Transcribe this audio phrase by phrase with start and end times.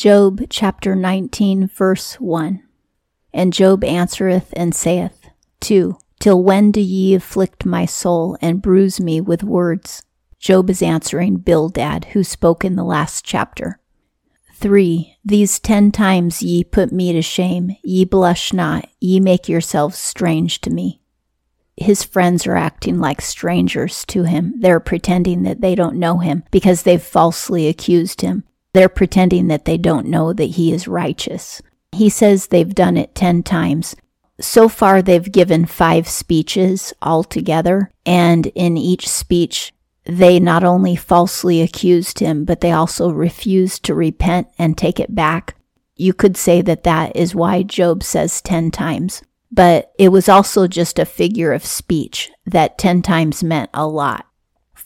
[0.00, 2.62] Job chapter 19, verse 1.
[3.34, 5.28] And Job answereth and saith,
[5.60, 5.98] 2.
[6.18, 10.02] Till when do ye afflict my soul and bruise me with words?
[10.38, 13.78] Job is answering Bildad, who spoke in the last chapter.
[14.54, 15.18] 3.
[15.22, 20.62] These ten times ye put me to shame, ye blush not, ye make yourselves strange
[20.62, 21.02] to me.
[21.76, 24.54] His friends are acting like strangers to him.
[24.60, 28.44] They're pretending that they don't know him because they've falsely accused him.
[28.72, 31.60] They're pretending that they don't know that he is righteous.
[31.92, 33.96] He says they've done it ten times.
[34.40, 39.74] So far, they've given five speeches altogether, and in each speech,
[40.04, 45.14] they not only falsely accused him, but they also refused to repent and take it
[45.14, 45.56] back.
[45.94, 50.66] You could say that that is why Job says 10 times, but it was also
[50.66, 54.26] just a figure of speech that 10 times meant a lot.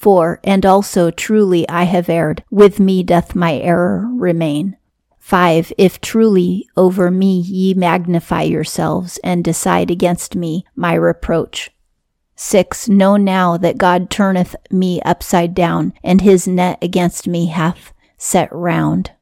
[0.05, 0.39] 4.
[0.45, 4.77] And also truly I have erred, with me doth my error remain.
[5.19, 5.73] 5.
[5.79, 11.71] If truly over me ye magnify yourselves and decide against me my reproach.
[12.37, 12.87] 6.
[12.91, 18.53] Know now that God turneth me upside down, and his net against me hath set
[18.53, 19.13] round.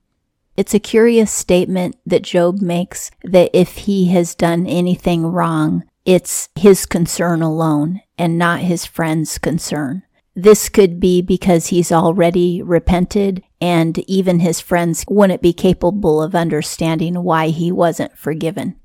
[0.57, 6.49] It's a curious statement that Job makes that if he has done anything wrong, it's
[6.57, 10.03] his concern alone and not his friend's concern.
[10.35, 16.35] This could be because he's already repented and even his friends wouldn't be capable of
[16.35, 18.77] understanding why he wasn't forgiven.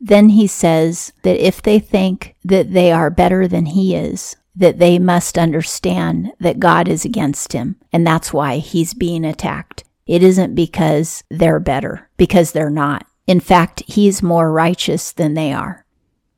[0.00, 4.78] Then he says that if they think that they are better than he is, that
[4.78, 9.84] they must understand that God is against him, and that's why he's being attacked.
[10.06, 13.06] It isn't because they're better, because they're not.
[13.26, 15.81] In fact, he's more righteous than they are.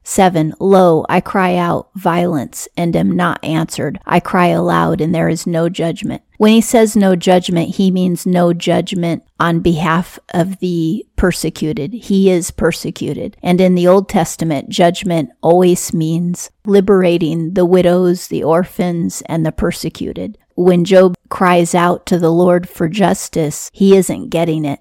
[0.04, 0.54] 7.
[0.60, 3.98] Lo, I cry out violence and am not answered.
[4.04, 6.22] I cry aloud and there is no judgment.
[6.36, 11.94] When he says no judgment, he means no judgment on behalf of the persecuted.
[11.94, 13.36] He is persecuted.
[13.42, 19.52] And in the Old Testament, judgment always means liberating the widows, the orphans, and the
[19.52, 20.36] persecuted.
[20.54, 24.80] When Job cries out to the Lord for justice, he isn't getting it.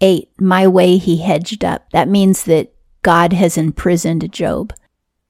[0.00, 0.28] 8.
[0.40, 1.90] My way he hedged up.
[1.90, 2.72] That means that
[3.02, 4.72] God has imprisoned Job,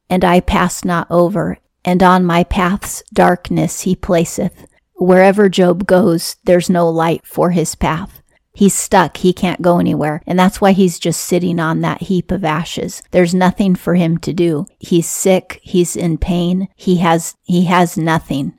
[0.08, 4.66] and I pass not over, and on my path's darkness he placeth.
[4.94, 8.20] Wherever Job goes, there's no light for his path.
[8.52, 9.18] He's stuck.
[9.18, 10.22] He can't go anywhere.
[10.26, 13.02] And that's why he's just sitting on that heap of ashes.
[13.10, 14.66] There's nothing for him to do.
[14.78, 15.60] He's sick.
[15.62, 16.68] He's in pain.
[16.76, 18.58] He has, he has nothing.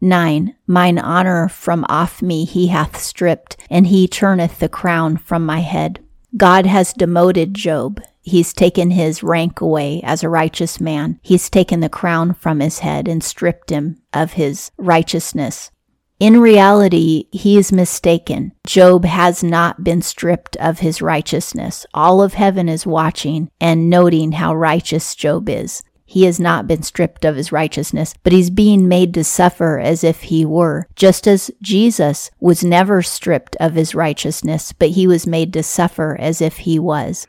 [0.00, 0.54] 9.
[0.66, 5.60] Mine honor from off me he hath stripped, and he turneth the crown from my
[5.60, 6.02] head.
[6.36, 8.00] God has demoted Job.
[8.26, 11.20] He's taken his rank away as a righteous man.
[11.22, 15.70] He's taken the crown from his head and stripped him of his righteousness.
[16.18, 18.50] In reality, he is mistaken.
[18.66, 21.86] Job has not been stripped of his righteousness.
[21.94, 25.84] All of heaven is watching and noting how righteous Job is.
[26.04, 30.02] He has not been stripped of his righteousness, but he's being made to suffer as
[30.02, 35.28] if he were, just as Jesus was never stripped of his righteousness, but he was
[35.28, 37.28] made to suffer as if he was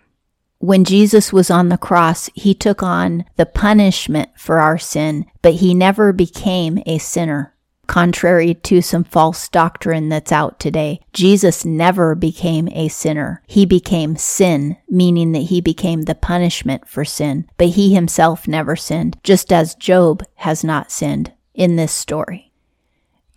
[0.59, 5.55] when Jesus was on the cross, he took on the punishment for our sin, but
[5.55, 7.53] he never became a sinner.
[7.85, 13.41] Contrary to some false doctrine that's out today, Jesus never became a sinner.
[13.47, 18.75] He became sin, meaning that he became the punishment for sin, but he himself never
[18.75, 22.51] sinned, just as Job has not sinned in this story.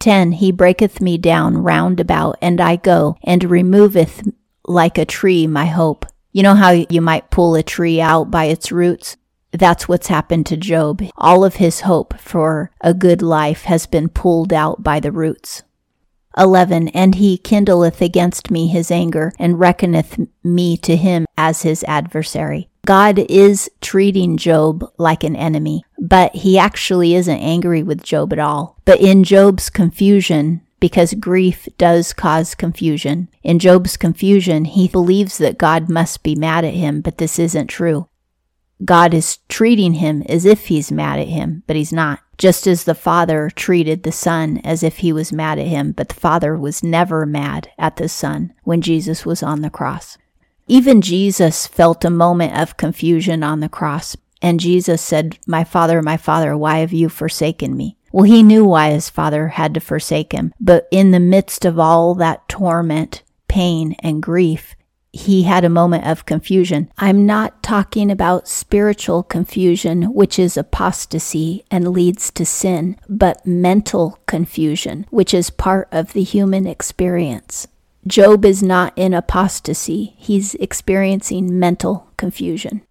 [0.01, 0.33] 10.
[0.33, 4.27] He breaketh me down round about, and I go, and removeth
[4.67, 6.07] like a tree my hope.
[6.33, 9.17] You know how you might pull a tree out by its roots?
[9.51, 11.03] That's what's happened to Job.
[11.17, 15.65] All of his hope for a good life has been pulled out by the roots.
[16.39, 16.89] 11.
[16.89, 22.69] And he kindleth against me his anger, and reckoneth me to him as his adversary.
[22.87, 28.39] God is treating Job like an enemy, but he actually isn't angry with Job at
[28.39, 28.79] all.
[28.85, 33.29] But in Job's confusion, because grief does cause confusion.
[33.43, 37.69] In Job's confusion, he believes that God must be mad at him, but this isn't
[37.69, 38.09] true.
[38.85, 42.21] God is treating him as if he's mad at him, but he's not.
[42.39, 46.09] Just as the Father treated the Son as if he was mad at him, but
[46.09, 50.17] the Father was never mad at the Son when Jesus was on the cross.
[50.67, 56.01] Even Jesus felt a moment of confusion on the cross, and Jesus said, My Father,
[56.01, 57.99] my Father, why have you forsaken me?
[58.13, 61.79] Well, he knew why his father had to forsake him, but in the midst of
[61.79, 64.75] all that torment, pain, and grief,
[65.13, 66.91] he had a moment of confusion.
[66.99, 74.19] I'm not talking about spiritual confusion, which is apostasy and leads to sin, but mental
[74.27, 77.67] confusion, which is part of the human experience.
[78.07, 82.83] Job is not in apostasy, he's experiencing mental confusion.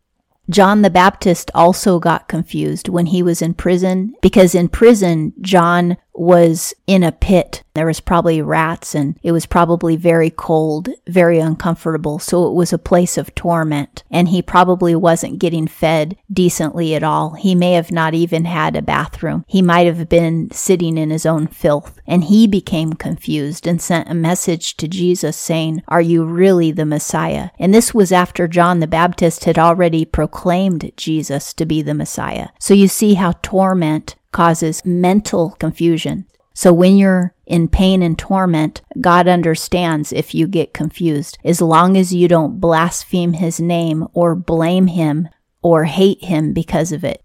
[0.49, 5.97] John the Baptist also got confused when he was in prison because in prison, John
[6.13, 7.63] was in a pit.
[7.73, 12.19] There was probably rats and it was probably very cold, very uncomfortable.
[12.19, 14.03] So it was a place of torment.
[14.11, 17.35] And he probably wasn't getting fed decently at all.
[17.35, 19.45] He may have not even had a bathroom.
[19.47, 22.01] He might have been sitting in his own filth.
[22.05, 26.85] And he became confused and sent a message to Jesus saying, Are you really the
[26.85, 27.51] Messiah?
[27.57, 32.49] And this was after John the Baptist had already proclaimed Jesus to be the Messiah.
[32.59, 36.25] So you see how torment causes mental confusion.
[36.53, 41.37] So when you're in pain and torment, God understands if you get confused.
[41.43, 45.29] As long as you don't blaspheme his name or blame him
[45.61, 47.23] or hate him because of it.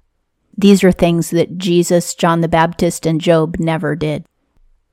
[0.57, 4.25] These are things that Jesus, John the Baptist, and Job never did.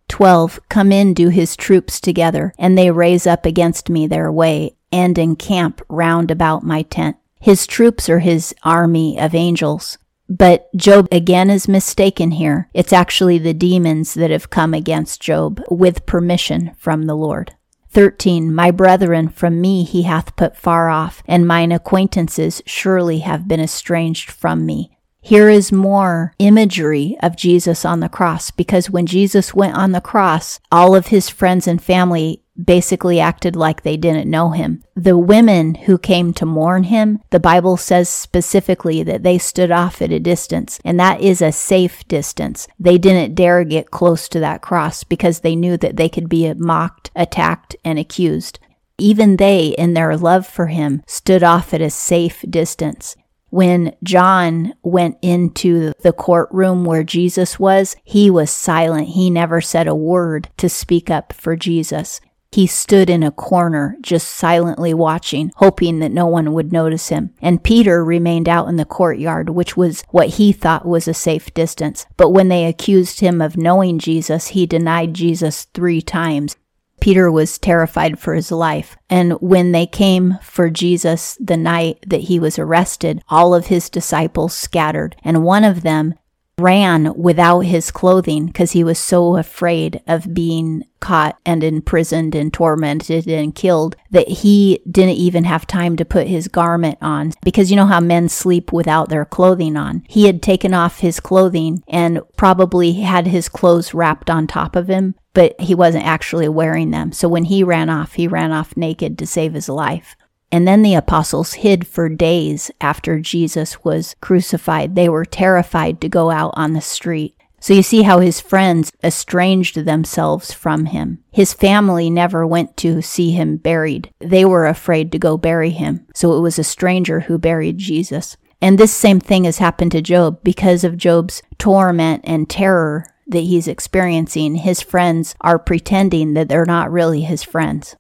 [0.08, 0.60] 12.
[0.70, 5.18] Come in, do his troops together, and they raise up against me their way, and
[5.18, 7.16] encamp round about my tent.
[7.40, 9.98] His troops are his army of angels.
[10.32, 12.70] But Job again is mistaken here.
[12.74, 17.54] It's actually the demons that have come against Job with permission from the Lord.
[17.90, 18.54] 13.
[18.54, 23.60] My brethren from me he hath put far off, and mine acquaintances surely have been
[23.60, 24.98] estranged from me.
[25.24, 30.02] Here is more imagery of Jesus on the cross because when Jesus went on the
[30.02, 34.84] cross, all of his friends and family basically acted like they didn't know him.
[34.96, 40.02] The women who came to mourn him, the Bible says specifically that they stood off
[40.02, 42.68] at a distance, and that is a safe distance.
[42.80, 46.52] They didn't dare get close to that cross because they knew that they could be
[46.56, 48.60] mocked, attacked, and accused.
[48.98, 53.16] Even they, in their love for him, stood off at a safe distance.
[53.52, 59.10] When John went into the courtroom where Jesus was, he was silent.
[59.10, 62.22] He never said a word to speak up for Jesus.
[62.54, 67.34] He stood in a corner, just silently watching, hoping that no one would notice him.
[67.42, 71.54] And Peter remained out in the courtyard, which was what he thought was a safe
[71.54, 72.06] distance.
[72.18, 76.58] But when they accused him of knowing Jesus, he denied Jesus three times.
[77.02, 78.96] Peter was terrified for his life.
[79.10, 83.90] And when they came for Jesus the night that he was arrested, all of his
[83.90, 85.18] disciples scattered.
[85.24, 86.14] And one of them
[86.62, 92.54] ran without his clothing because he was so afraid of being caught and imprisoned and
[92.54, 97.72] tormented and killed that he didn't even have time to put his garment on because
[97.72, 100.04] you know how men sleep without their clothing on.
[100.08, 104.88] He had taken off his clothing and probably had his clothes wrapped on top of
[104.88, 107.12] him, but he wasn't actually wearing them.
[107.12, 110.16] So when he ran off, he ran off naked to save his life.
[110.52, 114.96] And then the apostles hid for days after Jesus was crucified.
[114.96, 117.36] They were terrified to go out on the street.
[117.62, 121.24] So you see how his friends estranged themselves from him.
[121.32, 124.12] His family never went to see him buried.
[124.20, 126.08] They were afraid to go bury him.
[126.14, 128.36] So it was a stranger who buried Jesus.
[128.62, 133.40] And this same thing has happened to Job because of Job's torment and terror that
[133.40, 134.56] he's experiencing.
[134.56, 137.96] His friends are pretending that they're not really his friends.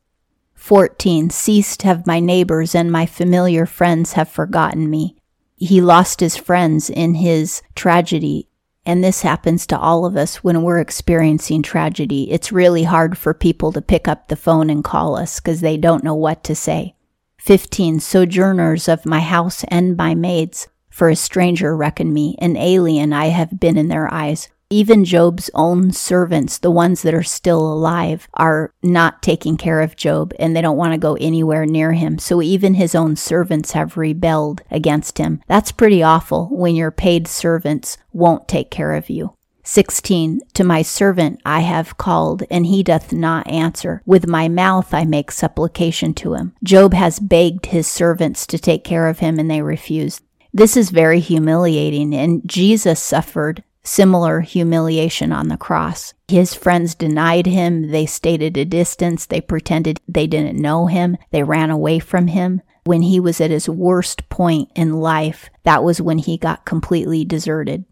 [0.56, 1.30] 14.
[1.30, 5.16] Ceased have my neighbors and my familiar friends have forgotten me.
[5.56, 8.48] He lost his friends in his tragedy.
[8.86, 12.32] And this happens to all of us when we're experiencing tragedy.
[12.32, 15.78] It's really hard for people to pick up the phone and call us because they
[15.78, 16.96] don't know what to say.
[17.40, 18.00] 15.
[18.00, 23.28] Sojourners of my house and my maids, for a stranger reckon me, an alien I
[23.28, 24.50] have been in their eyes.
[24.72, 29.98] Even Job's own servants, the ones that are still alive, are not taking care of
[29.98, 32.18] Job and they don't want to go anywhere near him.
[32.18, 35.42] So even his own servants have rebelled against him.
[35.48, 39.36] That's pretty awful when your paid servants won't take care of you.
[39.64, 40.40] 16.
[40.54, 44.02] To my servant I have called, and he doth not answer.
[44.06, 46.56] With my mouth I make supplication to him.
[46.64, 50.24] Job has begged his servants to take care of him, and they refused.
[50.54, 56.14] This is very humiliating, and Jesus suffered similar humiliation on the cross.
[56.28, 57.92] His friends denied him.
[57.92, 59.26] They stayed at a distance.
[59.26, 61.18] They pretended they didn't know him.
[61.32, 62.62] They ran away from him.
[62.84, 67.24] When he was at his worst point in life, that was when he got completely
[67.24, 67.86] deserted.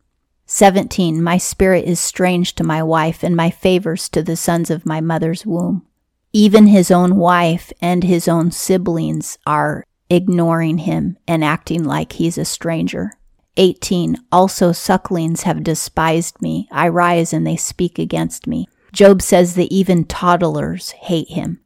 [0.48, 1.22] 17.
[1.22, 5.00] My spirit is strange to my wife, and my favors to the sons of my
[5.00, 5.86] mother's womb.
[6.34, 12.38] Even his own wife and his own siblings are ignoring him and acting like he's
[12.38, 13.13] a stranger.
[13.58, 14.18] 18.
[14.32, 16.68] Also sucklings have despised me.
[16.72, 18.68] I rise and they speak against me.
[18.91, 21.60] Job says that even toddlers hate him.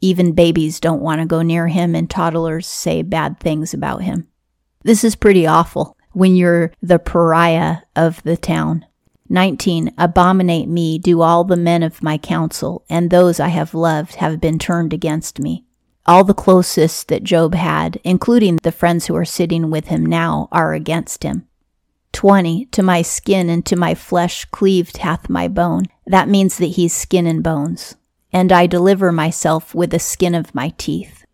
[0.00, 4.28] Even babies don't want to go near him, and toddlers say bad things about him.
[4.82, 8.84] This is pretty awful when you're the pariah of the town.
[9.28, 9.92] 19.
[9.98, 14.40] Abominate me, do all the men of my council, and those I have loved have
[14.40, 15.65] been turned against me.
[16.08, 20.48] All the closest that Job had, including the friends who are sitting with him now,
[20.52, 21.48] are against him.
[22.12, 22.66] 20.
[22.66, 25.86] To my skin and to my flesh cleaved hath my bone.
[26.06, 27.96] That means that he's skin and bones.
[28.32, 31.24] And I deliver myself with the skin of my teeth.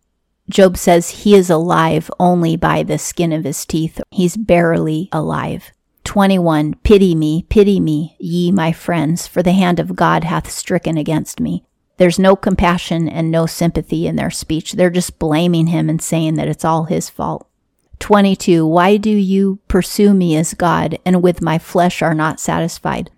[0.49, 4.01] Job says he is alive only by the skin of his teeth.
[4.09, 5.71] He's barely alive.
[6.03, 6.75] 21.
[6.83, 11.39] Pity me, pity me, ye my friends, for the hand of God hath stricken against
[11.39, 11.63] me.
[11.97, 14.73] There's no compassion and no sympathy in their speech.
[14.73, 17.47] They're just blaming him and saying that it's all his fault.
[17.99, 18.65] 22.
[18.65, 23.11] Why do you pursue me as God, and with my flesh are not satisfied?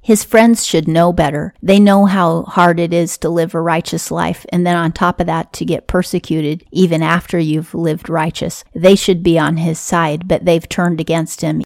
[0.00, 1.54] His friends should know better.
[1.62, 5.20] They know how hard it is to live a righteous life, and then on top
[5.20, 8.64] of that, to get persecuted even after you've lived righteous.
[8.74, 11.62] They should be on his side, but they've turned against him.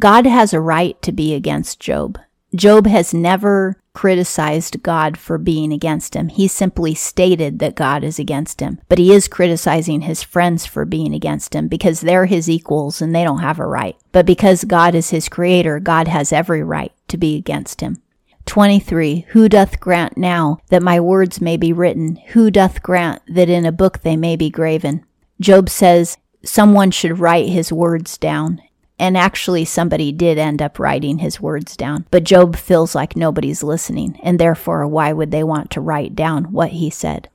[0.00, 2.18] God has a right to be against Job.
[2.54, 6.28] Job has never criticized God for being against him.
[6.28, 8.80] He simply stated that God is against him.
[8.88, 13.14] But he is criticizing his friends for being against him because they're his equals and
[13.14, 13.96] they don't have a right.
[14.12, 18.02] But because God is his creator, God has every right to be against him.
[18.46, 19.26] 23.
[19.28, 22.16] Who doth grant now that my words may be written?
[22.28, 25.04] Who doth grant that in a book they may be graven?
[25.40, 28.62] Job says, Someone should write his words down.
[29.00, 32.04] And actually, somebody did end up writing his words down.
[32.10, 36.52] But Job feels like nobody's listening, and therefore, why would they want to write down
[36.52, 37.30] what he said?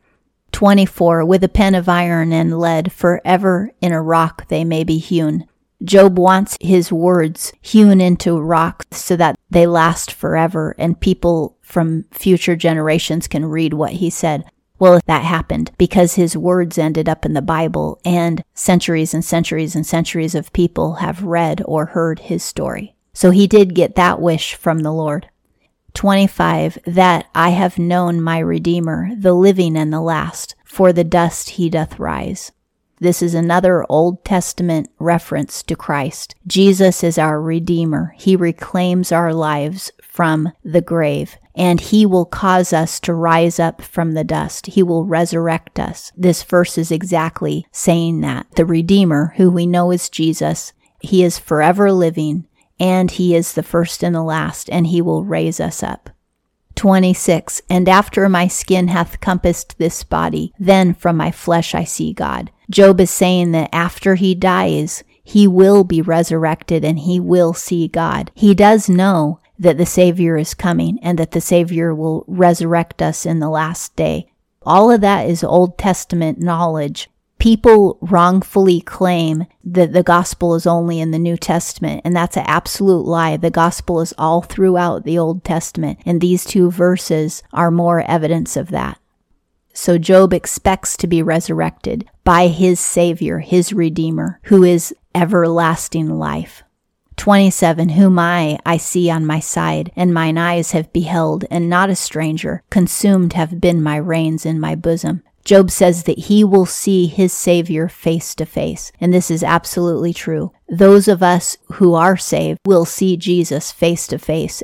[0.52, 1.26] 24.
[1.26, 5.48] With a pen of iron and lead, forever in a rock they may be hewn.
[5.84, 12.06] Job wants his words hewn into rock so that they last forever and people from
[12.12, 14.46] future generations can read what he said.
[14.78, 19.76] Well, that happened because his words ended up in the Bible and centuries and centuries
[19.76, 22.96] and centuries of people have read or heard his story.
[23.14, 25.30] So he did get that wish from the Lord.
[25.94, 26.80] 25.
[26.86, 31.70] That I have known my Redeemer, the living and the last, for the dust he
[31.70, 32.52] doth rise.
[33.00, 36.36] This is another Old Testament reference to Christ.
[36.48, 38.14] Jesus is our Redeemer.
[38.18, 43.82] He reclaims our lives from the grave and he will cause us to rise up
[43.82, 44.68] from the dust.
[44.68, 46.12] He will resurrect us.
[46.16, 48.48] This verse is exactly saying that.
[48.56, 52.48] The Redeemer, who we know is Jesus, he is forever living
[52.80, 56.10] and he is the first and the last, and he will raise us up.
[56.76, 57.62] 26.
[57.70, 62.52] And after my skin hath compassed this body, then from my flesh I see God.
[62.70, 67.88] Job is saying that after he dies, he will be resurrected and he will see
[67.88, 68.30] God.
[68.36, 73.26] He does know that the Savior is coming and that the Savior will resurrect us
[73.26, 74.28] in the last day.
[74.64, 77.10] All of that is Old Testament knowledge.
[77.38, 82.46] People wrongfully claim that the gospel is only in the New Testament, and that's an
[82.48, 83.38] absolute lie.
[83.38, 88.58] The gospel is all throughout the Old Testament, and these two verses are more evidence
[88.58, 89.00] of that.
[89.74, 96.64] So Job expects to be resurrected by his Savior, his Redeemer, who is everlasting life.
[97.18, 101.90] 27 Whom I, I see on my side, and mine eyes have beheld, and not
[101.90, 102.64] a stranger.
[102.70, 105.24] Consumed have been my reins in my bosom.
[105.46, 110.12] Job says that he will see his Savior face to face, and this is absolutely
[110.12, 110.52] true.
[110.68, 114.64] Those of us who are saved will see Jesus face to face.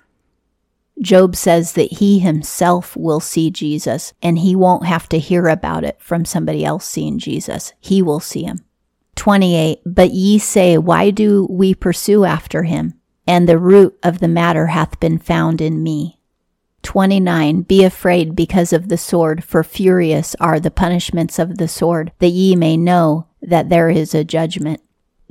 [1.00, 5.84] Job says that he himself will see Jesus, and he won't have to hear about
[5.84, 7.74] it from somebody else seeing Jesus.
[7.80, 8.66] He will see him.
[9.16, 9.82] 28.
[9.86, 12.94] But ye say, Why do we pursue after him?
[13.28, 16.20] And the root of the matter hath been found in me.
[16.84, 17.62] 29.
[17.62, 22.30] Be afraid because of the sword, for furious are the punishments of the sword, that
[22.30, 24.82] ye may know that there is a judgment.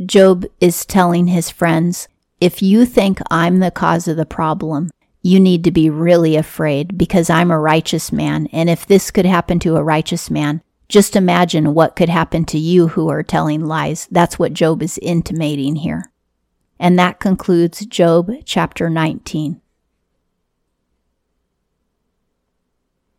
[0.06, 2.08] Job is telling his friends,
[2.40, 4.90] if you think I'm the cause of the problem,
[5.22, 8.46] you need to be really afraid because I'm a righteous man.
[8.52, 12.58] And if this could happen to a righteous man, just imagine what could happen to
[12.58, 14.08] you who are telling lies.
[14.10, 16.12] That's what Job is intimating here.
[16.78, 19.60] And that concludes Job chapter 19.